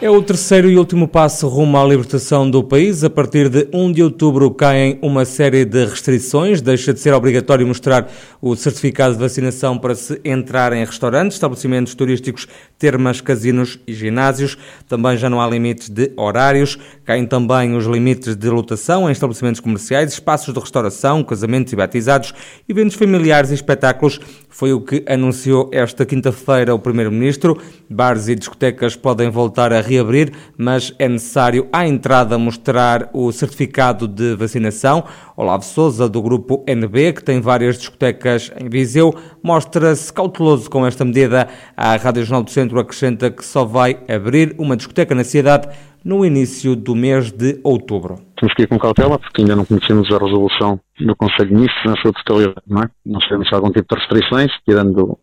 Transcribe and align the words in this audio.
É 0.00 0.08
o 0.08 0.22
terceiro 0.22 0.70
e 0.70 0.78
último 0.78 1.08
passo 1.08 1.48
rumo 1.48 1.76
à 1.76 1.84
libertação 1.84 2.48
do 2.48 2.62
país. 2.62 3.02
A 3.02 3.10
partir 3.10 3.48
de 3.48 3.66
1 3.72 3.90
de 3.90 4.00
outubro 4.00 4.48
caem 4.52 4.96
uma 5.02 5.24
série 5.24 5.64
de 5.64 5.84
restrições. 5.84 6.60
Deixa 6.60 6.94
de 6.94 7.00
ser 7.00 7.12
obrigatório 7.12 7.66
mostrar 7.66 8.08
o 8.40 8.54
certificado 8.54 9.14
de 9.14 9.20
vacinação 9.20 9.76
para 9.76 9.96
se 9.96 10.20
entrar 10.24 10.72
em 10.72 10.84
restaurantes, 10.84 11.34
estabelecimentos 11.34 11.96
turísticos, 11.96 12.46
termas, 12.78 13.20
casinos 13.20 13.80
e 13.88 13.92
ginásios. 13.92 14.56
Também 14.86 15.16
já 15.16 15.28
não 15.28 15.40
há 15.40 15.48
limites 15.48 15.88
de 15.88 16.12
horários. 16.16 16.78
Caem 17.04 17.26
também 17.26 17.76
os 17.76 17.84
limites 17.84 18.36
de 18.36 18.48
lotação 18.48 19.08
em 19.08 19.12
estabelecimentos 19.12 19.60
comerciais, 19.60 20.12
espaços 20.12 20.54
de 20.54 20.60
restauração, 20.60 21.24
casamentos 21.24 21.72
e 21.72 21.76
batizados, 21.76 22.32
eventos 22.68 22.94
familiares 22.94 23.50
e 23.50 23.54
espetáculos. 23.54 24.20
Foi 24.48 24.72
o 24.72 24.80
que 24.80 25.02
anunciou 25.08 25.68
esta 25.72 26.06
quinta-feira 26.06 26.72
o 26.72 26.78
Primeiro-Ministro. 26.78 27.60
Bares 27.90 28.28
e 28.28 28.36
discotecas 28.36 28.94
podem 28.94 29.28
voltar 29.28 29.72
a 29.72 29.87
reabrir, 29.88 30.32
mas 30.56 30.94
é 30.98 31.08
necessário 31.08 31.68
à 31.72 31.86
entrada 31.86 32.38
mostrar 32.38 33.08
o 33.12 33.32
certificado 33.32 34.06
de 34.06 34.34
vacinação. 34.36 35.04
Olavo 35.36 35.64
Souza, 35.64 36.08
do 36.08 36.20
grupo 36.20 36.64
NB, 36.66 37.14
que 37.14 37.24
tem 37.24 37.40
várias 37.40 37.78
discotecas 37.78 38.52
em 38.60 38.68
Viseu, 38.68 39.14
mostra-se 39.42 40.12
cauteloso 40.12 40.68
com 40.70 40.86
esta 40.86 41.04
medida. 41.04 41.48
A 41.76 41.96
Rádio 41.96 42.24
Jornal 42.24 42.42
do 42.42 42.50
Centro 42.50 42.78
acrescenta 42.78 43.30
que 43.30 43.44
só 43.44 43.64
vai 43.64 43.98
abrir 44.08 44.54
uma 44.58 44.76
discoteca 44.76 45.14
na 45.14 45.24
cidade 45.24 45.68
no 46.04 46.24
início 46.24 46.76
do 46.76 46.94
mês 46.94 47.30
de 47.30 47.60
outubro. 47.62 48.20
Temos 48.38 48.54
que 48.54 48.62
ir 48.62 48.66
com 48.66 48.78
cautela, 48.78 49.18
porque 49.18 49.42
ainda 49.42 49.56
não 49.56 49.64
conhecemos 49.64 50.08
a 50.10 50.18
resolução 50.18 50.80
do 51.00 51.16
Conselho 51.16 51.48
de 51.48 51.54
Ministros 51.54 51.84
na 51.84 51.96
sua 52.00 52.12
totalidade, 52.12 52.62
não 52.66 52.82
é? 52.82 52.90
Não 53.04 53.20
sabemos 53.20 53.52
algum 53.52 53.70
tipo 53.70 53.94
de 53.94 54.00
restrições, 54.00 54.50
tirando, 54.64 55.18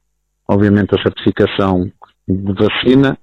obviamente, 0.47 0.93
a 0.93 1.01
certificação 1.01 1.91
de 2.27 2.53
vacina, 2.53 3.17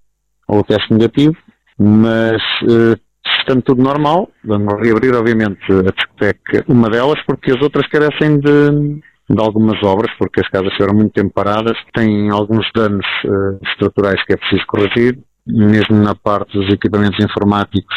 ou 0.52 0.62
teste 0.62 0.92
negativo, 0.92 1.36
mas 1.78 2.42
uh, 2.62 3.00
estando 3.40 3.62
tudo 3.62 3.82
normal, 3.82 4.28
vamos 4.44 4.74
reabrir 4.80 5.14
obviamente 5.14 5.60
a 5.70 5.90
discoteca, 5.90 6.64
uma 6.68 6.90
delas, 6.90 7.18
porque 7.26 7.52
as 7.52 7.60
outras 7.62 7.88
carecem 7.88 8.38
de, 8.38 9.00
de 9.30 9.40
algumas 9.40 9.82
obras, 9.82 10.12
porque 10.18 10.40
as 10.40 10.48
casas 10.48 10.74
foram 10.76 10.94
muito 10.94 11.12
tempo 11.12 11.32
paradas, 11.32 11.76
têm 11.94 12.30
alguns 12.30 12.66
danos 12.74 13.06
uh, 13.24 13.58
estruturais 13.70 14.22
que 14.26 14.34
é 14.34 14.36
preciso 14.36 14.66
corrigir, 14.66 15.18
mesmo 15.46 15.96
na 15.96 16.14
parte 16.14 16.56
dos 16.56 16.72
equipamentos 16.72 17.18
informáticos 17.24 17.96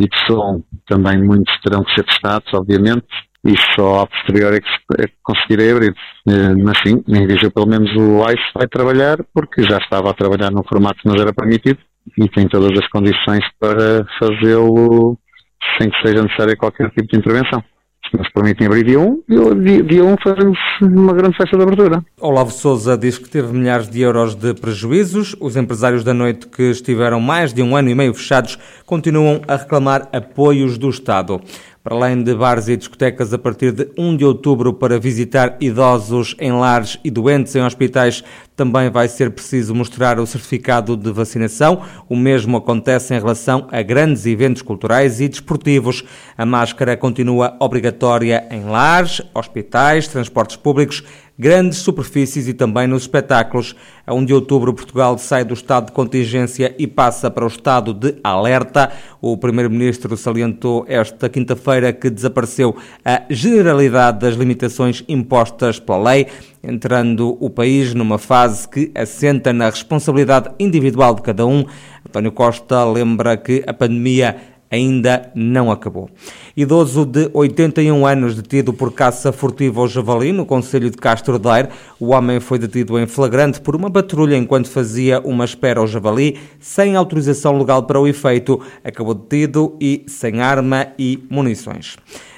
e 0.00 0.08
de 0.08 0.26
som, 0.26 0.62
também 0.86 1.22
muitos 1.22 1.54
terão 1.60 1.84
que 1.84 1.94
ser 1.94 2.04
testados, 2.04 2.52
obviamente, 2.54 3.06
e 3.44 3.54
só 3.74 4.00
a 4.00 4.06
posterior 4.06 4.54
é 4.54 4.60
que, 4.60 5.02
é 5.02 5.06
que 5.06 5.14
conseguirei 5.22 5.70
abrir. 5.70 5.94
Eh, 6.28 6.54
mas 6.62 6.78
sim, 6.84 7.02
em 7.06 7.26
Viseu 7.26 7.50
pelo 7.50 7.66
menos 7.66 7.90
o 7.94 8.22
ICE 8.30 8.52
vai 8.54 8.66
trabalhar, 8.66 9.18
porque 9.34 9.62
já 9.62 9.78
estava 9.78 10.10
a 10.10 10.14
trabalhar 10.14 10.50
num 10.50 10.64
formato 10.64 11.00
que 11.02 11.08
nos 11.08 11.20
era 11.20 11.32
permitido 11.32 11.78
e 12.18 12.28
tem 12.28 12.48
todas 12.48 12.70
as 12.78 12.88
condições 12.88 13.44
para 13.58 14.06
fazê-lo 14.18 15.18
sem 15.78 15.90
que 15.90 16.00
seja 16.06 16.22
necessária 16.22 16.56
qualquer 16.56 16.90
tipo 16.90 17.08
de 17.08 17.18
intervenção. 17.18 17.62
Se 18.10 18.18
nos 18.18 18.28
permitem 18.32 18.66
abrir 18.66 18.84
dia 18.84 19.00
1, 19.00 19.22
dia, 19.62 19.82
dia 19.82 20.04
1 20.04 20.16
fazemos 20.22 20.58
uma 20.82 21.14
grande 21.14 21.36
festa 21.38 21.56
de 21.56 21.62
abertura. 21.62 22.04
Olavo 22.20 22.50
Souza 22.50 22.98
diz 22.98 23.16
que 23.16 23.30
teve 23.30 23.50
milhares 23.50 23.88
de 23.88 24.02
euros 24.02 24.34
de 24.34 24.52
prejuízos. 24.52 25.34
Os 25.40 25.56
empresários 25.56 26.04
da 26.04 26.12
noite 26.12 26.46
que 26.46 26.64
estiveram 26.64 27.18
mais 27.18 27.54
de 27.54 27.62
um 27.62 27.74
ano 27.74 27.88
e 27.88 27.94
meio 27.94 28.12
fechados 28.12 28.58
continuam 28.84 29.40
a 29.48 29.56
reclamar 29.56 30.08
apoios 30.12 30.76
do 30.76 30.90
Estado 30.90 31.40
para 31.84 31.94
além 31.94 32.22
de 32.22 32.34
bares 32.34 32.66
e 32.66 32.78
discotecas 32.78 33.34
a 33.34 33.38
partir 33.38 33.70
de 33.70 33.90
1 33.98 34.16
de 34.16 34.24
outubro 34.24 34.72
para 34.72 34.98
visitar 34.98 35.58
idosos 35.60 36.34
em 36.40 36.50
lares 36.50 36.98
e 37.04 37.10
doentes 37.10 37.54
em 37.54 37.62
hospitais, 37.62 38.24
também 38.56 38.88
vai 38.88 39.06
ser 39.06 39.30
preciso 39.30 39.74
mostrar 39.74 40.18
o 40.18 40.26
certificado 40.26 40.96
de 40.96 41.12
vacinação. 41.12 41.82
O 42.08 42.16
mesmo 42.16 42.56
acontece 42.56 43.12
em 43.12 43.18
relação 43.18 43.68
a 43.70 43.82
grandes 43.82 44.24
eventos 44.24 44.62
culturais 44.62 45.20
e 45.20 45.28
desportivos. 45.28 46.02
A 46.38 46.46
máscara 46.46 46.96
continua 46.96 47.54
obrigatória 47.60 48.46
em 48.50 48.64
lares, 48.64 49.20
hospitais, 49.34 50.08
transportes 50.08 50.56
públicos 50.56 51.04
grandes 51.38 51.78
superfícies 51.78 52.46
e 52.46 52.54
também 52.54 52.86
nos 52.86 53.02
espetáculos. 53.02 53.74
A 54.06 54.14
1 54.14 54.24
de 54.24 54.34
outubro, 54.34 54.72
Portugal 54.72 55.18
sai 55.18 55.44
do 55.44 55.54
estado 55.54 55.86
de 55.86 55.92
contingência 55.92 56.74
e 56.78 56.86
passa 56.86 57.30
para 57.30 57.44
o 57.44 57.48
estado 57.48 57.92
de 57.92 58.14
alerta. 58.22 58.92
O 59.20 59.36
Primeiro-Ministro 59.36 60.16
salientou 60.16 60.84
esta 60.88 61.28
quinta-feira 61.28 61.92
que 61.92 62.10
desapareceu 62.10 62.76
a 63.04 63.22
generalidade 63.30 64.20
das 64.20 64.34
limitações 64.34 65.02
impostas 65.08 65.80
pela 65.80 66.10
lei, 66.10 66.26
entrando 66.62 67.36
o 67.40 67.50
país 67.50 67.94
numa 67.94 68.18
fase 68.18 68.68
que 68.68 68.90
assenta 68.94 69.52
na 69.52 69.68
responsabilidade 69.70 70.50
individual 70.58 71.14
de 71.14 71.22
cada 71.22 71.46
um. 71.46 71.64
António 72.06 72.32
Costa 72.32 72.84
lembra 72.84 73.36
que 73.36 73.64
a 73.66 73.72
pandemia 73.72 74.53
ainda 74.74 75.30
não 75.34 75.70
acabou. 75.70 76.10
Idoso 76.56 77.04
de 77.04 77.30
81 77.32 78.06
anos 78.06 78.34
detido 78.34 78.72
por 78.72 78.92
caça 78.92 79.32
furtiva 79.32 79.80
ao 79.80 79.88
javali 79.88 80.32
no 80.32 80.44
Conselho 80.44 80.90
de 80.90 80.96
Castro 80.96 81.38
Daire. 81.38 81.68
O 81.98 82.08
homem 82.08 82.40
foi 82.40 82.58
detido 82.58 82.98
em 82.98 83.06
flagrante 83.06 83.60
por 83.60 83.74
uma 83.76 83.90
patrulha 83.90 84.36
enquanto 84.36 84.68
fazia 84.68 85.20
uma 85.20 85.44
espera 85.44 85.80
ao 85.80 85.86
javali, 85.86 86.38
sem 86.60 86.96
autorização 86.96 87.56
legal 87.56 87.84
para 87.84 88.00
o 88.00 88.06
efeito. 88.06 88.60
Acabou 88.82 89.14
detido 89.14 89.76
e 89.80 90.04
sem 90.08 90.40
arma 90.40 90.88
e 90.98 91.24
munições. 91.30 91.96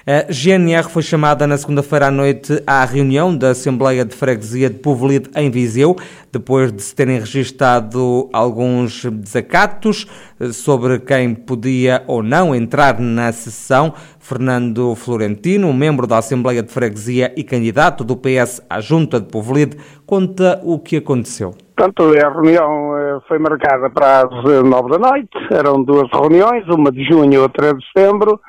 A 0.09 0.31
GNR 0.31 0.89
foi 0.89 1.03
chamada 1.03 1.49
na 1.49 1.57
segunda-feira 1.57 2.07
à 2.07 2.11
noite 2.13 2.63
à 2.65 2.85
reunião 2.85 3.37
da 3.37 3.51
Assembleia 3.51 4.05
de 4.05 4.15
Freguesia 4.15 4.71
de 4.71 4.79
Povelide 4.79 5.29
em 5.35 5.51
Viseu, 5.51 5.97
depois 6.33 6.71
de 6.71 6.81
se 6.81 6.95
terem 6.95 7.19
registado 7.19 8.31
alguns 8.33 9.05
desacatos 9.05 10.07
eh, 10.39 10.53
sobre 10.53 11.01
quem 11.01 11.35
podia 11.35 12.05
ou 12.07 12.23
não 12.23 12.55
entrar 12.55 13.01
na 13.01 13.33
sessão. 13.33 13.93
Fernando 14.21 14.95
Florentino, 14.95 15.73
membro 15.73 16.07
da 16.07 16.19
Assembleia 16.19 16.63
de 16.63 16.73
Freguesia 16.73 17.35
e 17.37 17.43
candidato 17.43 18.05
do 18.05 18.17
PS 18.17 18.65
à 18.71 18.81
Junta 18.81 19.19
de 19.19 19.27
Povelide, 19.27 19.77
conta 20.07 20.61
o 20.63 20.79
que 20.79 20.99
aconteceu. 20.99 21.53
Portanto, 21.77 22.05
a 22.17 22.31
reunião 22.31 22.97
eh, 22.97 23.19
foi 23.27 23.41
marcada 23.41 23.91
para 23.91 24.21
as 24.21 24.65
nove 24.65 24.89
da 24.89 24.99
noite, 25.01 25.37
eram 25.51 25.83
duas 25.83 26.09
reuniões, 26.13 26.65
uma 26.69 26.93
de 26.93 27.05
junho 27.05 27.35
e 27.35 27.39
outra 27.39 27.75
de 27.75 27.85
setembro, 27.89 28.41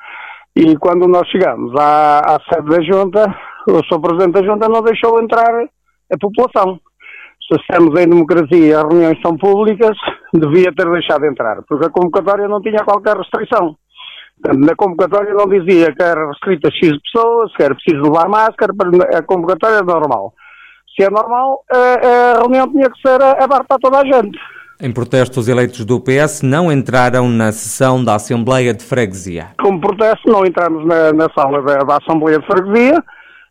e 0.58 0.76
quando 0.78 1.08
nós 1.08 1.28
chegamos 1.30 1.72
à, 1.80 2.20
à 2.20 2.40
sede 2.50 2.68
da 2.68 2.82
Junta, 2.82 3.24
o 3.70 3.78
Sr. 3.86 4.02
Presidente 4.02 4.34
da 4.34 4.44
Junta 4.44 4.68
não 4.68 4.82
deixou 4.82 5.22
entrar 5.22 5.54
a 6.12 6.18
população. 6.20 6.80
Se 7.48 7.62
estamos 7.62 8.00
em 8.00 8.10
democracia 8.10 8.80
as 8.80 8.84
reuniões 8.84 9.22
são 9.22 9.38
públicas, 9.38 9.96
devia 10.34 10.74
ter 10.74 10.90
deixado 10.90 11.26
entrar, 11.26 11.62
porque 11.68 11.86
a 11.86 11.92
convocatória 11.92 12.48
não 12.48 12.60
tinha 12.60 12.84
qualquer 12.84 13.16
restrição. 13.18 13.76
Na 14.58 14.76
convocatória 14.76 15.34
não 15.34 15.46
dizia 15.48 15.94
que 15.94 16.02
era 16.02 16.28
restrita 16.28 16.72
X 16.72 16.92
pessoas, 17.04 17.56
que 17.56 17.64
era 17.64 17.76
preciso 17.76 18.02
levar 18.02 18.28
máscara, 18.28 18.74
a 19.16 19.22
convocatória 19.22 19.78
é 19.78 19.84
normal. 19.84 20.34
Se 20.96 21.06
é 21.06 21.10
normal, 21.12 21.64
a, 21.72 21.78
a 21.78 22.40
reunião 22.42 22.68
tinha 22.72 22.90
que 22.90 23.00
ser 23.08 23.22
aberta 23.22 23.76
a 23.76 23.80
toda 23.80 24.00
a 24.00 24.06
gente. 24.06 24.40
Em 24.80 24.92
protesto, 24.92 25.40
os 25.40 25.48
eleitos 25.48 25.84
do 25.86 26.00
PS 26.00 26.44
não 26.44 26.72
entraram 26.72 27.28
na 27.28 27.52
sessão 27.52 28.04
da 28.04 28.14
Assembleia 28.14 28.76
de 28.76 28.84
Freguesia. 28.84 29.48
Como 29.60 29.82
protesto, 29.82 30.30
não 30.30 30.46
entramos 30.46 30.86
na, 30.86 31.12
na 31.14 31.28
sala 31.34 31.64
da, 31.64 31.78
da, 31.80 31.98
Assembleia 31.98 32.38
de 32.38 32.46
Freguesia, 32.46 33.04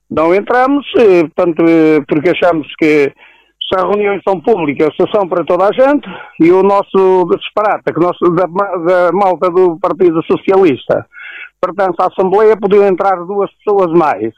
não 0.08 0.32
entramos, 0.32 0.86
eh, 0.96 1.22
portanto, 1.22 1.64
eh, 1.68 2.00
porque 2.06 2.30
achamos 2.30 2.68
que 2.78 3.12
se 3.60 3.76
as 3.76 3.82
reuniões 3.82 4.22
são 4.22 4.40
públicas, 4.40 4.94
são 5.12 5.28
para 5.28 5.44
toda 5.44 5.64
a 5.64 5.72
gente, 5.72 6.08
e 6.38 6.52
o 6.52 6.62
nosso 6.62 7.28
disparate, 7.34 7.92
que 7.92 7.98
nosso, 7.98 8.24
da, 8.30 8.46
da 8.46 9.10
malta 9.12 9.50
do 9.50 9.76
Partido 9.80 10.22
Socialista 10.30 11.04
pertence 11.60 11.96
à 11.98 12.06
Assembleia, 12.06 12.56
podiam 12.56 12.86
entrar 12.86 13.16
duas 13.24 13.50
pessoas 13.54 13.90
mais. 13.98 14.32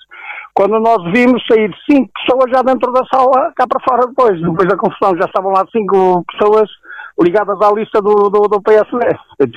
Quando 0.58 0.80
nós 0.80 1.00
vimos 1.12 1.40
sair 1.46 1.70
cinco 1.88 2.10
pessoas 2.18 2.50
já 2.50 2.62
dentro 2.62 2.90
da 2.90 3.04
sala, 3.06 3.52
cá 3.54 3.64
para 3.64 3.80
fora 3.88 4.08
depois, 4.08 4.42
depois 4.42 4.68
da 4.68 4.76
confusão, 4.76 5.16
já 5.16 5.26
estavam 5.26 5.52
lá 5.52 5.64
cinco 5.70 6.24
pessoas 6.32 6.68
ligadas 7.22 7.62
à 7.62 7.70
lista 7.72 8.02
do, 8.02 8.28
do, 8.28 8.40
do 8.48 8.60
PSD. 8.62 9.06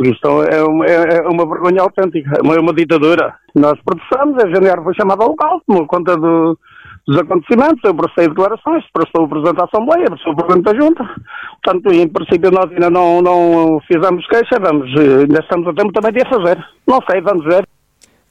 Isto 0.04 0.44
é 0.44 0.64
uma, 0.64 0.86
é, 0.86 1.18
é 1.18 1.28
uma 1.28 1.44
vergonha 1.48 1.82
autêntica, 1.82 2.38
é 2.38 2.42
uma, 2.44 2.60
uma 2.60 2.72
ditadura. 2.72 3.34
Nós 3.56 3.80
protestamos, 3.84 4.44
a 4.44 4.48
GNR 4.48 4.84
foi 4.84 4.94
chamada 4.94 5.24
ao 5.24 5.30
local, 5.32 5.60
tomou 5.66 5.88
conta 5.88 6.16
do, 6.16 6.56
dos 7.08 7.18
acontecimentos, 7.18 7.84
eu 7.84 7.96
prestei 7.96 8.28
declarações, 8.28 8.84
prestou 8.94 9.24
o 9.24 9.28
Presidente 9.28 9.58
da 9.58 9.66
Assembleia, 9.66 10.06
prestou 10.06 10.34
o 10.34 10.36
Presidente 10.36 10.66
da 10.66 10.80
Junta. 10.80 11.04
Portanto, 11.64 11.92
em 11.96 12.08
princípio 12.08 12.52
nós 12.52 12.72
ainda 12.72 12.92
não, 12.92 13.24
não 13.24 13.80
fizemos 13.88 14.24
queixa, 14.28 14.60
vamos, 14.64 14.88
ainda 14.96 15.40
estamos 15.40 15.68
a 15.68 15.74
tempo 15.74 15.92
também 15.94 16.14
de 16.14 16.22
a 16.22 16.30
fazer. 16.30 16.64
Não 16.88 17.00
sei, 17.10 17.22
vamos 17.22 17.44
ver. 17.46 17.68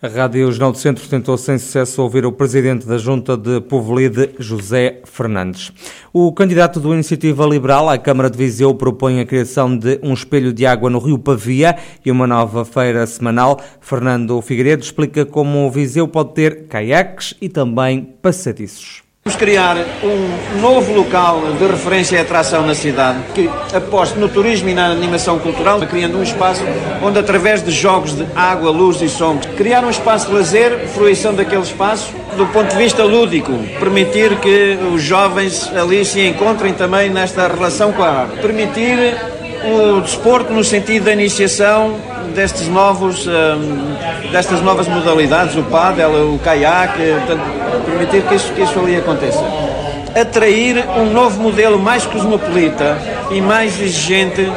A 0.03 0.09
Rádio 0.09 0.51
Jornal 0.51 0.73
do 0.73 0.79
Centro 0.79 1.07
tentou 1.07 1.37
sem 1.37 1.59
sucesso 1.59 2.01
ouvir 2.01 2.25
o 2.25 2.33
presidente 2.33 2.87
da 2.87 2.97
Junta 2.97 3.37
de 3.37 3.61
Povolide, 3.61 4.31
José 4.39 5.03
Fernandes. 5.05 5.71
O 6.11 6.33
candidato 6.33 6.81
do 6.81 6.95
Iniciativa 6.95 7.45
Liberal 7.45 7.87
à 7.87 7.99
Câmara 7.99 8.31
de 8.31 8.39
Viseu 8.39 8.75
propõe 8.75 9.21
a 9.21 9.27
criação 9.27 9.77
de 9.77 10.01
um 10.03 10.15
espelho 10.15 10.55
de 10.55 10.65
água 10.65 10.89
no 10.89 11.01
Rio 11.01 11.19
Pavia 11.19 11.77
e 12.03 12.11
uma 12.11 12.27
nova 12.27 12.65
feira 12.65 13.07
semanal. 13.07 13.61
Fernando 13.79 14.41
Figueiredo 14.41 14.83
explica 14.83 15.27
como 15.27 15.67
o 15.67 15.71
Viseu 15.71 16.09
pode 16.09 16.33
ter 16.33 16.67
caiaques 16.67 17.35
e 17.39 17.51
também 17.51 18.03
passadiços. 18.23 19.10
Criar 19.37 19.77
um 20.03 20.61
novo 20.61 20.93
local 20.93 21.43
de 21.59 21.67
referência 21.67 22.17
e 22.17 22.21
atração 22.21 22.67
na 22.67 22.75
cidade 22.75 23.19
que 23.35 23.49
aposte 23.75 24.19
no 24.19 24.29
turismo 24.29 24.69
e 24.69 24.75
na 24.75 24.87
animação 24.87 25.39
cultural, 25.39 25.81
criando 25.81 26.19
um 26.19 26.23
espaço 26.23 26.63
onde, 27.03 27.19
através 27.19 27.63
de 27.63 27.71
jogos 27.71 28.15
de 28.15 28.27
água, 28.35 28.71
luz 28.71 29.01
e 29.01 29.09
som, 29.09 29.39
criar 29.57 29.85
um 29.85 29.91
espaço 29.91 30.29
de 30.29 30.35
lazer, 30.35 30.87
fruição 30.89 31.35
daquele 31.35 31.63
espaço 31.63 32.13
do 32.37 32.47
ponto 32.47 32.71
de 32.71 32.77
vista 32.77 33.05
lúdico, 33.05 33.53
permitir 33.79 34.37
que 34.37 34.79
os 34.95 35.03
jovens 35.03 35.71
ali 35.75 36.05
se 36.05 36.27
encontrem 36.27 36.73
também 36.73 37.11
nesta 37.11 37.49
relação 37.49 37.93
com 37.93 38.03
a 38.03 38.23
água, 38.23 38.37
permitir 38.39 39.17
o 39.65 40.01
desporto 40.01 40.53
no 40.53 40.65
sentido 40.65 41.05
da 41.05 41.13
iniciação 41.13 41.97
destes 42.31 42.69
novos, 42.69 43.27
um, 43.27 44.31
destas 44.31 44.61
novas 44.63 44.89
modalidades, 44.89 45.57
o 45.57 45.63
pádel, 45.65 46.35
o 46.35 46.39
caiaque, 46.39 47.15
permitir 47.85 48.23
que 48.23 48.35
isso, 48.35 48.53
que 48.53 48.63
isso 48.63 48.79
ali 48.79 48.97
aconteça. 48.97 49.45
Atrair 50.19 50.85
um 50.99 51.13
novo 51.13 51.41
modelo 51.41 51.79
mais 51.79 52.05
cosmopolita 52.07 52.99
e 53.31 53.41
mais 53.41 53.81
exigente, 53.81 54.51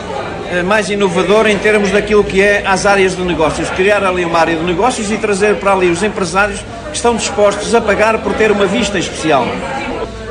eh, 0.52 0.64
mais 0.64 0.90
inovador 0.90 1.48
em 1.48 1.58
termos 1.58 1.92
daquilo 1.92 2.24
que 2.24 2.42
é 2.42 2.64
as 2.66 2.86
áreas 2.86 3.16
de 3.16 3.22
negócios. 3.22 3.70
Criar 3.70 4.04
ali 4.04 4.26
uma 4.26 4.40
área 4.40 4.56
de 4.56 4.64
negócios 4.64 5.12
e 5.12 5.18
trazer 5.18 5.58
para 5.58 5.74
ali 5.74 5.90
os 5.90 6.02
empresários 6.02 6.60
que 6.90 6.96
estão 6.96 7.16
dispostos 7.16 7.76
a 7.76 7.82
pagar 7.82 8.18
por 8.20 8.34
ter 8.34 8.52
uma 8.52 8.66
vista 8.66 8.98
especial. 8.98 9.46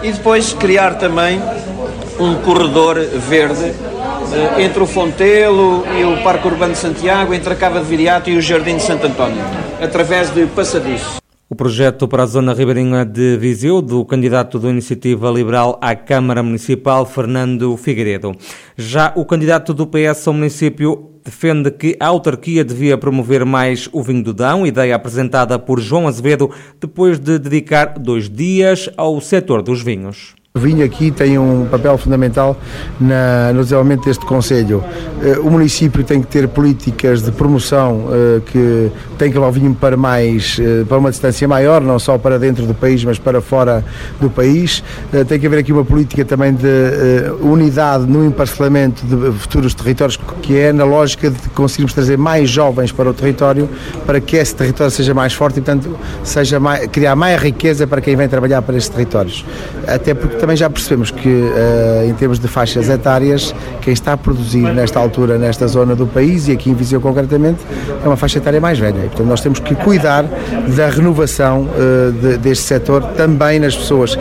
E 0.03 0.11
depois 0.11 0.53
criar 0.53 0.95
também 0.95 1.41
um 2.19 2.35
corredor 2.37 2.99
verde 2.99 3.73
entre 4.59 4.83
o 4.83 4.87
Fontelo 4.87 5.85
e 5.99 6.05
o 6.05 6.23
Parque 6.23 6.47
Urbano 6.47 6.73
de 6.73 6.79
Santiago, 6.79 7.35
entre 7.35 7.53
a 7.53 7.57
Cava 7.57 7.81
de 7.81 7.87
Viriato 7.87 8.31
e 8.31 8.37
o 8.37 8.41
Jardim 8.41 8.77
de 8.77 8.83
Santo 8.83 9.07
António, 9.07 9.43
através 9.81 10.31
de 10.31 10.47
passadiços. 10.47 11.21
O 11.49 11.55
projeto 11.55 12.09
para 12.09 12.23
a 12.23 12.27
zona 12.27 12.55
ribeirinha 12.55 13.05
de 13.05 13.37
Viseu, 13.37 13.83
do 13.83 14.05
candidato 14.07 14.59
da 14.59 14.71
Iniciativa 14.71 15.31
Liberal 15.31 15.79
à 15.83 15.95
Câmara 15.95 16.43
Municipal, 16.43 17.05
Fernando 17.05 17.77
Figueiredo. 17.77 18.33
Já 18.75 19.13
o 19.15 19.27
candidato 19.27 19.75
do 19.75 19.87
PS 19.87 20.27
ao 20.27 20.33
município 20.33 21.11
defende 21.23 21.71
que 21.71 21.95
a 22.01 22.07
autarquia 22.07 22.65
devia 22.65 22.97
promover 22.97 23.45
mais 23.45 23.89
o 23.93 24.03
vinho 24.03 24.25
do 24.25 24.33
Dão, 24.33 24.67
ideia 24.67 24.95
apresentada 24.95 25.59
por 25.59 25.79
João 25.79 26.09
Azevedo, 26.09 26.51
depois 26.81 27.19
de 27.19 27.39
dedicar 27.39 27.99
dois 27.99 28.31
dias 28.31 28.89
ao 28.97 29.21
setor 29.21 29.63
dos 29.63 29.83
vinhos. 29.83 30.35
O 30.55 30.61
vinho 30.61 30.85
aqui 30.85 31.11
tem 31.11 31.39
um 31.39 31.65
papel 31.65 31.97
fundamental 31.97 32.55
na, 33.01 33.55
no 33.55 33.63
desenvolvimento 33.63 34.05
deste 34.05 34.27
Conselho. 34.27 34.85
Eh, 35.23 35.39
o 35.39 35.51
município 35.51 36.05
tem 36.05 36.21
que 36.21 36.27
ter 36.27 36.47
políticas 36.47 37.23
de 37.23 37.33
promoção 37.33 38.09
eh, 38.13 38.41
que 38.45 38.93
tem 39.17 39.31
que 39.31 39.39
levar 39.39 39.49
o 39.49 39.53
vinho 39.53 39.75
para, 39.75 39.97
mais, 39.97 40.59
eh, 40.61 40.85
para 40.87 40.99
uma 40.99 41.09
distância 41.09 41.49
maior, 41.49 41.81
não 41.81 41.99
só 41.99 42.19
para 42.19 42.39
dentro 42.39 42.67
do 42.67 42.75
país, 42.75 43.03
mas 43.03 43.19
para 43.19 43.41
fora 43.41 43.83
do 44.21 44.29
país. 44.29 44.85
Tem 45.27 45.41
que 45.41 45.47
haver 45.47 45.61
aqui 45.61 45.73
uma 45.73 45.87
política 45.87 46.23
também 46.23 46.53
de 46.53 46.69
unidade 47.41 48.05
no 48.05 48.23
emparcelamento 48.23 49.07
de 49.07 49.33
futuros 49.39 49.73
territórios, 49.73 50.19
que 50.43 50.59
é 50.59 50.71
na 50.71 50.85
lógica 50.85 51.31
de 51.31 51.49
conseguirmos 51.55 51.95
trazer 51.95 52.19
mais 52.19 52.51
jovens 52.51 52.93
para 52.93 53.09
o 53.09 53.15
território, 53.15 53.71
para 54.05 54.21
que 54.21 54.37
esse 54.37 54.55
território 54.55 54.91
seja 54.91 55.15
mais 55.15 55.33
forte 55.33 55.61
e, 55.61 55.63
portanto, 55.63 55.99
seja 56.23 56.61
mais, 56.61 56.87
criar 56.89 57.17
mais 57.17 57.41
riqueza 57.41 57.87
para 57.87 58.03
quem 58.03 58.17
vem 58.17 58.29
trabalhar 58.29 58.61
para 58.61 58.77
estes 58.77 58.95
territórios. 58.95 59.47
Até 59.87 60.13
porque 60.13 60.42
também 60.43 60.57
já 60.57 60.69
percebemos 60.69 61.13
que, 61.13 61.29
uh, 61.29 62.05
em 62.05 62.13
termos 62.15 62.41
de 62.41 62.49
faixas 62.49 62.89
etárias, 62.89 63.55
quem 63.81 63.93
está 63.93 64.15
a 64.15 64.17
produzir 64.17 64.75
nesta 64.75 64.99
altura, 64.99 65.39
nesta 65.39 65.69
zona 65.69 65.95
do 65.95 66.05
país 66.05 66.49
e 66.49 66.51
aqui 66.51 66.69
em 66.69 66.75
Viseu 66.75 67.01
concretamente, 67.01 67.61
é 68.05 68.09
uma 68.09 68.17
faixa 68.17 68.39
etária 68.39 68.61
mais 68.61 68.77
velha. 68.77 68.99
E, 68.99 69.03
portanto, 69.03 69.29
nós 69.29 69.41
temos 69.41 69.61
que 69.61 69.73
cuidar 69.77 70.25
da 70.77 70.89
renovação 70.89 71.69
uh, 71.69 72.11
de, 72.11 72.39
deste 72.39 72.65
setor 72.65 73.05
também 73.17 73.61
nas 73.61 73.77
pessoas. 73.77 74.19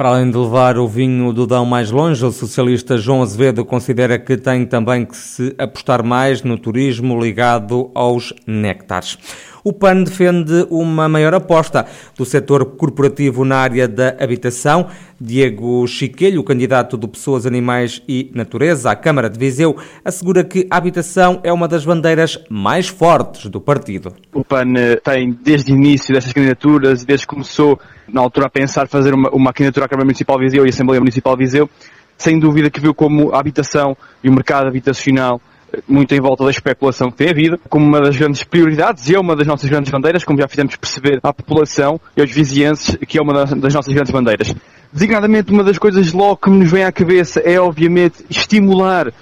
Para 0.00 0.08
além 0.08 0.30
de 0.30 0.38
levar 0.38 0.78
o 0.78 0.88
vinho 0.88 1.30
do 1.30 1.46
Dão 1.46 1.66
mais 1.66 1.90
longe, 1.90 2.24
o 2.24 2.32
socialista 2.32 2.96
João 2.96 3.20
Azevedo 3.20 3.66
considera 3.66 4.18
que 4.18 4.34
tem 4.34 4.64
também 4.64 5.04
que 5.04 5.14
se 5.14 5.54
apostar 5.58 6.02
mais 6.02 6.42
no 6.42 6.56
turismo 6.56 7.22
ligado 7.22 7.90
aos 7.94 8.32
néctares. 8.46 9.18
O 9.62 9.74
PAN 9.74 10.04
defende 10.04 10.66
uma 10.70 11.06
maior 11.06 11.34
aposta 11.34 11.84
do 12.16 12.24
setor 12.24 12.64
corporativo 12.64 13.44
na 13.44 13.56
área 13.56 13.86
da 13.86 14.16
habitação. 14.18 14.86
Diego 15.20 15.86
Chiquelho, 15.86 16.42
candidato 16.42 16.96
do 16.96 17.06
Pessoas, 17.06 17.44
Animais 17.44 18.00
e 18.08 18.30
Natureza 18.34 18.90
à 18.90 18.96
Câmara 18.96 19.28
de 19.28 19.38
Viseu, 19.38 19.76
assegura 20.02 20.42
que 20.42 20.66
a 20.70 20.78
habitação 20.78 21.40
é 21.44 21.52
uma 21.52 21.68
das 21.68 21.84
bandeiras 21.84 22.42
mais 22.48 22.88
fortes 22.88 23.50
do 23.50 23.60
partido. 23.60 24.14
O 24.32 24.42
PAN 24.42 24.72
eh, 24.78 24.96
tem, 24.96 25.38
desde 25.44 25.74
o 25.74 25.76
início 25.76 26.14
destas 26.14 26.32
candidaturas, 26.32 27.04
desde 27.04 27.26
que 27.26 27.34
começou, 27.34 27.78
na 28.12 28.20
altura, 28.20 28.46
a 28.46 28.50
pensar 28.50 28.88
fazer 28.88 29.14
uma, 29.14 29.30
uma 29.30 29.52
candidatura 29.52 29.86
à 29.86 29.88
Câmara 29.88 30.04
Municipal 30.04 30.38
Viseu 30.38 30.64
e 30.64 30.68
à 30.68 30.70
Assembleia 30.70 31.00
Municipal 31.00 31.36
Viseu, 31.36 31.68
sem 32.16 32.38
dúvida 32.38 32.70
que 32.70 32.80
viu 32.80 32.94
como 32.94 33.34
a 33.34 33.40
habitação 33.40 33.96
e 34.22 34.28
o 34.28 34.32
mercado 34.32 34.68
habitacional 34.68 35.40
muito 35.86 36.14
em 36.14 36.20
volta 36.20 36.44
da 36.44 36.50
especulação 36.50 37.10
que 37.10 37.16
tem 37.16 37.30
havido, 37.30 37.58
como 37.68 37.86
uma 37.86 38.00
das 38.00 38.16
grandes 38.16 38.42
prioridades 38.42 39.08
e 39.08 39.14
é 39.14 39.20
uma 39.20 39.36
das 39.36 39.46
nossas 39.46 39.68
grandes 39.68 39.90
bandeiras, 39.90 40.24
como 40.24 40.40
já 40.40 40.48
fizemos 40.48 40.76
perceber 40.76 41.20
à 41.22 41.32
população 41.32 42.00
e 42.16 42.20
aos 42.20 42.30
vizinhenses, 42.30 42.96
que 43.06 43.18
é 43.18 43.22
uma 43.22 43.44
das 43.46 43.74
nossas 43.74 43.92
grandes 43.92 44.10
bandeiras. 44.10 44.54
Designadamente, 44.92 45.52
uma 45.52 45.62
das 45.62 45.78
coisas 45.78 46.12
logo 46.12 46.36
que 46.36 46.50
me 46.50 46.64
vem 46.64 46.84
à 46.84 46.90
cabeça 46.90 47.40
é, 47.40 47.60
obviamente, 47.60 48.24
estimular 48.28 49.06
eh, 49.08 49.12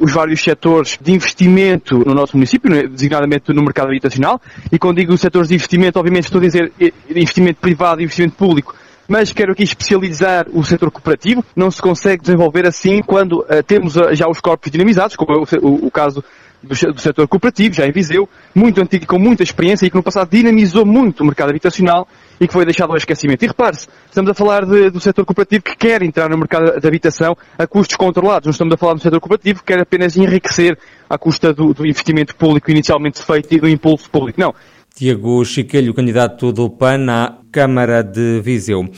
os 0.00 0.12
vários 0.12 0.42
setores 0.42 0.98
de 1.00 1.12
investimento 1.12 1.98
no 1.98 2.14
nosso 2.14 2.36
município, 2.36 2.72
é? 2.74 2.86
designadamente 2.86 3.52
no 3.52 3.62
mercado 3.62 3.88
habitacional, 3.88 4.40
e 4.70 4.78
quando 4.78 4.96
digo 4.96 5.16
setores 5.16 5.48
de 5.48 5.54
investimento, 5.54 5.98
obviamente 5.98 6.24
estou 6.24 6.40
a 6.40 6.44
dizer 6.44 6.72
eh, 6.80 6.92
investimento 7.08 7.60
privado 7.60 8.00
e 8.00 8.04
investimento 8.04 8.34
público, 8.36 8.74
mas 9.08 9.32
quero 9.32 9.52
aqui 9.52 9.62
especializar 9.62 10.46
o 10.52 10.64
setor 10.64 10.90
cooperativo. 10.90 11.44
Não 11.54 11.70
se 11.70 11.80
consegue 11.80 12.22
desenvolver 12.22 12.66
assim 12.66 13.02
quando 13.02 13.40
uh, 13.40 13.62
temos 13.64 13.96
uh, 13.96 14.12
já 14.12 14.28
os 14.28 14.40
corpos 14.40 14.70
dinamizados, 14.70 15.14
como 15.14 15.32
é 15.32 15.36
o, 15.36 15.46
o, 15.62 15.86
o 15.86 15.90
caso 15.90 16.24
do, 16.62 16.92
do, 16.92 17.00
setor 17.00 17.28
cooperativo, 17.28 17.74
já 17.74 17.86
em 17.86 17.92
Viseu, 17.92 18.28
muito 18.54 18.80
antigo 18.80 19.04
e 19.04 19.06
com 19.06 19.18
muita 19.18 19.42
experiência 19.42 19.86
e 19.86 19.90
que 19.90 19.96
no 19.96 20.02
passado 20.02 20.30
dinamizou 20.30 20.84
muito 20.84 21.22
o 21.22 21.26
mercado 21.26 21.50
habitacional 21.50 22.08
e 22.40 22.46
que 22.46 22.52
foi 22.52 22.64
deixado 22.64 22.90
ao 22.90 22.96
esquecimento. 22.96 23.44
E 23.44 23.48
repare-se, 23.48 23.88
estamos 24.06 24.30
a 24.30 24.34
falar 24.34 24.64
de, 24.64 24.90
do 24.90 25.00
setor 25.00 25.24
cooperativo 25.24 25.64
que 25.64 25.76
quer 25.76 26.02
entrar 26.02 26.28
no 26.28 26.36
mercado 26.36 26.80
de 26.80 26.86
habitação 26.86 27.36
a 27.58 27.66
custos 27.66 27.96
controlados. 27.96 28.46
Não 28.46 28.52
estamos 28.52 28.74
a 28.74 28.76
falar 28.76 28.94
do 28.94 29.00
setor 29.00 29.20
cooperativo 29.20 29.60
que 29.60 29.66
quer 29.66 29.80
apenas 29.80 30.16
enriquecer 30.16 30.78
à 31.08 31.16
custa 31.16 31.52
do, 31.52 31.72
do 31.72 31.86
investimento 31.86 32.34
público 32.34 32.70
inicialmente 32.70 33.22
feito 33.22 33.52
e 33.54 33.60
do 33.60 33.68
impulso 33.68 34.10
público. 34.10 34.40
Não. 34.40 34.54
Tiago 34.94 35.44
Chiquelho, 35.44 35.92
candidato 35.92 36.52
do 36.52 36.70
PAN 36.70 37.06
à 37.10 37.38
Câmara 37.52 38.02
de 38.02 38.40
Viseu. 38.40 38.88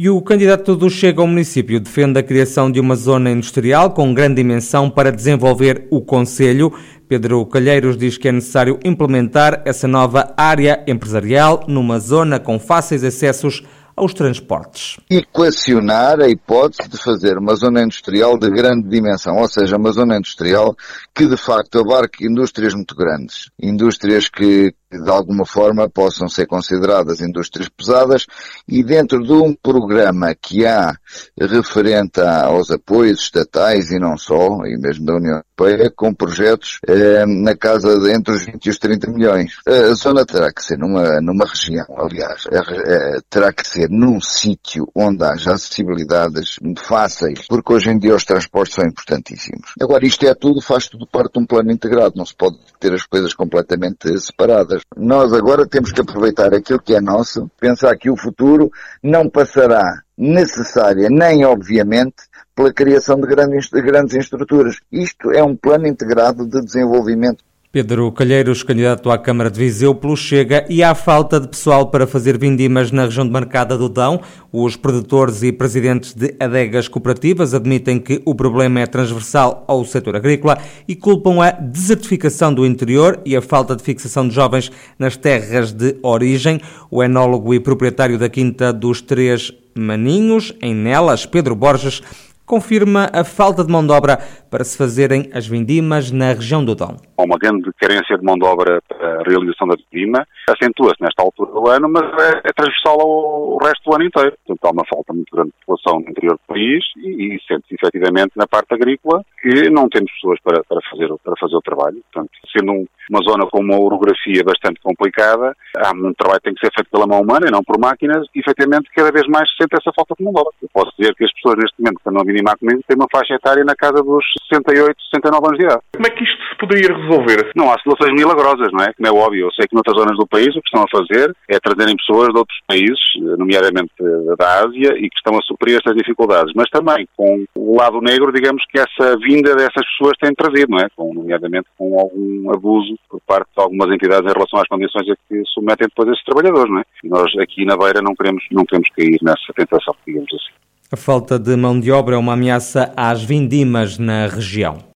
E 0.00 0.08
o 0.08 0.22
candidato 0.22 0.76
do 0.76 0.88
Chega 0.88 1.20
ao 1.20 1.26
município 1.26 1.80
defende 1.80 2.20
a 2.20 2.22
criação 2.22 2.70
de 2.70 2.78
uma 2.78 2.94
zona 2.94 3.32
industrial 3.32 3.90
com 3.90 4.14
grande 4.14 4.36
dimensão 4.36 4.88
para 4.88 5.10
desenvolver 5.10 5.88
o 5.90 6.00
Conselho. 6.00 6.72
Pedro 7.08 7.44
Calheiros 7.46 7.96
diz 7.96 8.18
que 8.18 8.28
é 8.28 8.32
necessário 8.32 8.78
implementar 8.84 9.62
essa 9.64 9.88
nova 9.88 10.34
área 10.36 10.84
empresarial 10.86 11.64
numa 11.66 11.98
zona 11.98 12.38
com 12.38 12.58
fáceis 12.58 13.02
acessos 13.02 13.62
aos 13.96 14.14
transportes. 14.14 15.00
Equacionar 15.10 16.20
a 16.20 16.28
hipótese 16.28 16.88
de 16.88 16.96
fazer 16.98 17.36
uma 17.38 17.56
zona 17.56 17.82
industrial 17.82 18.38
de 18.38 18.48
grande 18.50 18.88
dimensão, 18.88 19.36
ou 19.36 19.48
seja, 19.48 19.76
uma 19.76 19.90
zona 19.90 20.16
industrial 20.16 20.76
que 21.14 21.26
de 21.26 21.36
facto 21.36 21.80
abarque 21.80 22.26
indústrias 22.26 22.74
muito 22.74 22.94
grandes, 22.94 23.50
indústrias 23.60 24.28
que 24.28 24.72
de 24.90 25.10
alguma 25.10 25.44
forma 25.44 25.88
possam 25.88 26.28
ser 26.28 26.46
consideradas 26.46 27.20
indústrias 27.20 27.68
pesadas 27.68 28.26
e 28.66 28.82
dentro 28.82 29.22
de 29.22 29.32
um 29.32 29.54
programa 29.54 30.34
que 30.34 30.64
há 30.64 30.94
referente 31.38 32.20
aos 32.20 32.70
apoios 32.70 33.20
estatais 33.20 33.90
e 33.90 33.98
não 33.98 34.16
só, 34.16 34.64
e 34.64 34.78
mesmo 34.78 35.04
da 35.04 35.14
União 35.14 35.42
Europeia, 35.58 35.92
com 35.94 36.14
projetos 36.14 36.78
eh, 36.86 37.26
na 37.26 37.56
casa 37.56 37.98
de 37.98 38.12
entre 38.12 38.34
os 38.34 38.44
20 38.44 38.64
e 38.64 38.70
os 38.70 38.78
30 38.78 39.10
milhões. 39.10 39.52
A 39.66 39.94
zona 39.94 40.24
terá 40.24 40.52
que 40.52 40.62
ser 40.62 40.78
numa, 40.78 41.20
numa 41.20 41.44
região, 41.44 41.86
aliás, 41.96 42.44
eh, 42.50 43.18
terá 43.28 43.52
que 43.52 43.66
ser 43.66 43.88
num 43.90 44.20
sítio 44.20 44.88
onde 44.94 45.24
haja 45.24 45.52
acessibilidades 45.52 46.56
fáceis, 46.76 47.46
porque 47.48 47.72
hoje 47.72 47.90
em 47.90 47.98
dia 47.98 48.14
os 48.14 48.24
transportes 48.24 48.74
são 48.74 48.84
importantíssimos. 48.84 49.72
Agora, 49.80 50.06
isto 50.06 50.26
é 50.26 50.34
tudo, 50.34 50.60
faz 50.60 50.88
tudo 50.88 51.06
parte 51.06 51.34
de 51.34 51.40
um 51.40 51.46
plano 51.46 51.70
integrado, 51.70 52.14
não 52.16 52.24
se 52.24 52.34
pode 52.34 52.56
ter 52.78 52.92
as 52.92 53.04
coisas 53.04 53.34
completamente 53.34 54.18
separadas. 54.20 54.77
Nós 54.96 55.32
agora 55.32 55.66
temos 55.66 55.92
que 55.92 56.00
aproveitar 56.00 56.54
aquilo 56.54 56.80
que 56.80 56.94
é 56.94 57.00
nosso, 57.00 57.50
pensar 57.60 57.96
que 57.96 58.10
o 58.10 58.16
futuro 58.16 58.70
não 59.02 59.28
passará 59.28 60.02
necessária, 60.16 61.08
nem 61.08 61.44
obviamente, 61.44 62.16
pela 62.54 62.72
criação 62.72 63.20
de 63.20 63.26
grandes, 63.26 63.70
de 63.70 63.80
grandes 63.80 64.16
estruturas. 64.16 64.76
Isto 64.90 65.30
é 65.30 65.42
um 65.42 65.56
plano 65.56 65.86
integrado 65.86 66.44
de 66.46 66.60
desenvolvimento 66.60 67.44
Pedro 67.70 68.10
Calheiros, 68.12 68.62
candidato 68.62 69.10
à 69.10 69.18
Câmara 69.18 69.50
de 69.50 69.58
Viseu 69.58 69.94
pelo 69.94 70.16
Chega, 70.16 70.64
e 70.70 70.82
há 70.82 70.94
falta 70.94 71.38
de 71.38 71.48
pessoal 71.48 71.90
para 71.90 72.06
fazer 72.06 72.38
vindimas 72.38 72.90
na 72.90 73.04
região 73.04 73.26
demarcada 73.26 73.76
do 73.76 73.90
Dão. 73.90 74.22
Os 74.50 74.74
produtores 74.74 75.42
e 75.42 75.52
presidentes 75.52 76.14
de 76.14 76.34
adegas 76.40 76.88
cooperativas 76.88 77.52
admitem 77.52 78.00
que 78.00 78.22
o 78.24 78.34
problema 78.34 78.80
é 78.80 78.86
transversal 78.86 79.66
ao 79.68 79.84
setor 79.84 80.16
agrícola 80.16 80.56
e 80.88 80.96
culpam 80.96 81.42
a 81.42 81.50
desertificação 81.50 82.54
do 82.54 82.64
interior 82.64 83.20
e 83.22 83.36
a 83.36 83.42
falta 83.42 83.76
de 83.76 83.82
fixação 83.82 84.26
de 84.26 84.34
jovens 84.34 84.72
nas 84.98 85.18
terras 85.18 85.70
de 85.70 85.94
origem. 86.02 86.62
O 86.90 87.04
enólogo 87.04 87.52
e 87.52 87.60
proprietário 87.60 88.18
da 88.18 88.30
Quinta 88.30 88.72
dos 88.72 89.02
Três 89.02 89.52
Maninhos, 89.76 90.54
em 90.62 90.74
Nelas, 90.74 91.26
Pedro 91.26 91.54
Borges, 91.54 92.02
confirma 92.48 93.10
a 93.12 93.22
falta 93.22 93.62
de 93.62 93.70
mão 93.70 93.86
de 93.86 93.92
obra 93.92 94.16
para 94.50 94.64
se 94.64 94.76
fazerem 94.76 95.30
as 95.32 95.46
vindimas 95.46 96.10
na 96.10 96.32
região 96.32 96.64
do 96.64 96.74
Dão. 96.74 96.96
Há 97.18 97.22
uma 97.22 97.36
grande 97.36 97.70
carência 97.78 98.16
de 98.16 98.24
mão 98.24 98.36
de 98.36 98.44
obra 98.44 98.80
para 98.88 99.20
a 99.20 99.22
realização 99.22 99.68
da 99.68 99.76
vindima, 99.76 100.26
acentua-se 100.48 101.00
nesta 101.00 101.22
altura 101.22 101.52
do 101.52 101.68
ano, 101.68 101.88
mas 101.88 102.04
é, 102.04 102.48
é 102.48 102.52
transversal 102.56 103.00
ao 103.00 103.58
resto 103.58 103.82
do 103.84 103.94
ano 103.94 104.04
inteiro. 104.04 104.32
Portanto, 104.46 104.64
há 104.64 104.70
uma 104.70 104.84
falta 104.88 105.12
muito 105.12 105.30
grande 105.30 105.50
de 105.50 105.66
população 105.66 106.00
no 106.00 106.10
interior 106.10 106.34
do 106.34 106.54
país 106.54 106.82
e, 106.96 107.34
e 107.34 107.40
sente-se 107.46 107.74
efetivamente 107.74 108.32
na 108.36 108.46
parte 108.46 108.72
agrícola 108.72 109.22
que 109.42 109.68
não 109.70 109.88
temos 109.88 110.10
pessoas 110.12 110.40
para, 110.42 110.62
para, 110.64 110.80
fazer, 110.90 111.08
para 111.22 111.34
fazer 111.38 111.56
o 111.56 111.60
trabalho. 111.60 112.02
Portanto, 112.10 112.30
sendo 112.56 112.72
um, 112.72 112.86
uma 113.10 113.20
zona 113.28 113.46
com 113.46 113.60
uma 113.60 113.78
orografia 113.78 114.42
bastante 114.44 114.80
complicada, 114.80 115.54
há 115.76 115.90
um 115.92 116.12
trabalho 116.14 116.40
que 116.40 116.48
tem 116.48 116.54
que 116.54 116.64
ser 116.64 116.72
feito 116.74 116.90
pela 116.90 117.06
mão 117.06 117.20
humana 117.20 117.46
e 117.46 117.50
não 117.50 117.62
por 117.62 117.78
máquinas, 117.78 118.26
e 118.34 118.40
efetivamente 118.40 118.88
cada 118.94 119.12
vez 119.12 119.26
mais 119.28 119.48
se 119.50 119.56
sente 119.60 119.76
essa 119.76 119.92
falta 119.94 120.14
de 120.16 120.24
mão 120.24 120.32
de 120.32 120.40
obra. 120.40 120.52
Eu 120.62 120.68
posso 120.72 120.92
dizer 120.98 121.14
que 121.14 121.24
as 121.24 121.32
pessoas 121.34 121.56
neste 121.58 121.76
momento 121.78 122.00
que 122.00 122.08
estão 122.08 122.22
a 122.22 122.24
minimar 122.38 122.56
comigo 122.58 122.82
têm 122.86 122.96
uma 122.96 123.08
faixa 123.10 123.34
etária 123.34 123.64
na 123.64 123.74
casa 123.74 124.02
dos 124.02 124.24
68, 124.50 124.94
69 125.10 125.46
anos 125.46 125.58
de 125.58 125.64
idade. 125.64 125.82
Como 125.92 126.06
é 126.06 126.10
que 126.10 126.24
isto 126.24 126.42
se 126.48 126.56
poderia 126.56 126.96
resolver? 126.96 127.50
Não 127.54 127.70
há 127.70 127.76
soluções 127.80 128.14
milagrosas, 128.14 128.72
não 128.72 128.84
é? 128.84 128.92
Como 128.94 129.08
é 129.08 129.12
óbvio. 129.12 129.46
Eu 129.46 129.52
sei 129.52 129.66
que 129.66 129.74
noutras 129.74 129.98
zonas 129.98 130.16
do 130.16 130.26
país 130.26 130.54
o 130.54 130.62
que 130.62 130.68
estão 130.68 130.82
a 130.82 130.90
fazer 130.90 131.34
é 131.48 131.58
trazerem 131.58 131.96
pessoas 131.96 132.28
de 132.28 132.38
outros 132.38 132.58
países, 132.66 133.00
nomeadamente 133.38 133.92
da 134.38 134.64
Ásia, 134.64 134.94
e 134.96 135.10
que 135.10 135.18
estão 135.18 135.36
a 135.36 135.42
suprir 135.42 135.76
estas 135.76 135.96
dificuldades. 135.96 136.52
Mas 136.54 136.70
também 136.70 137.06
com 137.16 137.44
o 137.54 137.76
lado 137.76 138.00
negro, 138.00 138.32
digamos 138.32 138.62
que 138.70 138.78
essa 138.78 139.16
vinda 139.18 139.54
dessas 139.54 139.84
pessoas 139.96 140.16
tem 140.20 140.32
trazido, 140.34 140.70
não 140.70 140.78
é? 140.78 140.88
Com, 140.94 141.12
nomeadamente 141.14 141.66
com 141.76 141.98
algum 141.98 142.52
abuso 142.52 142.94
por 143.08 143.20
parte 143.26 143.48
de 143.56 143.62
algumas 143.62 143.90
entidades 143.90 144.30
em 144.30 144.34
relação 144.34 144.60
às 144.60 144.68
condições 144.68 145.08
a 145.10 145.16
que 145.28 145.42
submetem 145.46 145.88
depois 145.88 146.08
esses 146.10 146.24
trabalhadores, 146.24 146.70
não 146.70 146.80
é? 146.80 146.84
E 147.02 147.08
nós 147.08 147.30
aqui 147.38 147.64
na 147.64 147.76
Beira 147.76 148.00
não 148.02 148.14
queremos, 148.14 148.44
não 148.50 148.64
queremos 148.64 148.88
cair 148.90 149.18
nessa 149.22 149.52
tentação, 149.54 149.94
digamos 150.06 150.32
assim. 150.32 150.57
A 150.90 150.96
falta 150.96 151.38
de 151.38 151.54
mão 151.54 151.78
de 151.78 151.92
obra 151.92 152.14
é 152.14 152.18
uma 152.18 152.32
ameaça 152.32 152.90
às 152.96 153.22
vindimas 153.22 153.98
na 153.98 154.26
região. 154.26 154.88